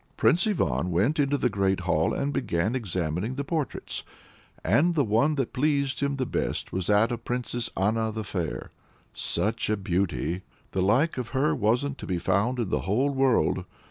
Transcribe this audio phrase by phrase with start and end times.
[0.17, 4.01] Prince Ivan went into the great hall, and began examining the portraits.
[4.63, 8.71] And the one that pleased him best was that of the Princess Anna the Fair
[9.13, 10.41] such a beauty!
[10.71, 13.63] the like of her wasn't to be found in the whole world!